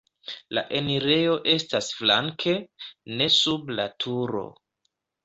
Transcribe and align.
La 0.57 0.61
enirejo 0.77 1.35
estas 1.55 1.89
flanke, 1.97 2.55
ne 3.21 3.29
sub 3.37 3.71
la 3.81 3.87
turo. 4.05 4.43